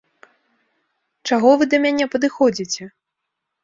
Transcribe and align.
Чаго 1.29 1.49
вы 1.61 1.71
да 1.77 1.83
мяне 1.87 2.05
падыходзіце?! 2.19 2.93